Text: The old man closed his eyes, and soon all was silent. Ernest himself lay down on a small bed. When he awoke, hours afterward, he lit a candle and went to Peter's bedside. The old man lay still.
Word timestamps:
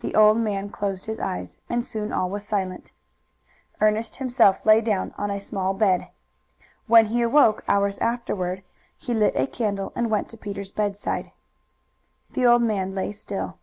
The 0.00 0.14
old 0.14 0.38
man 0.38 0.70
closed 0.70 1.04
his 1.04 1.20
eyes, 1.20 1.58
and 1.68 1.84
soon 1.84 2.10
all 2.10 2.30
was 2.30 2.42
silent. 2.42 2.92
Ernest 3.82 4.16
himself 4.16 4.64
lay 4.64 4.80
down 4.80 5.12
on 5.18 5.30
a 5.30 5.38
small 5.38 5.74
bed. 5.74 6.08
When 6.86 7.04
he 7.08 7.20
awoke, 7.20 7.62
hours 7.68 7.98
afterward, 7.98 8.62
he 8.96 9.12
lit 9.12 9.36
a 9.36 9.46
candle 9.46 9.92
and 9.94 10.10
went 10.10 10.30
to 10.30 10.38
Peter's 10.38 10.70
bedside. 10.70 11.32
The 12.30 12.46
old 12.46 12.62
man 12.62 12.92
lay 12.92 13.12
still. 13.12 13.58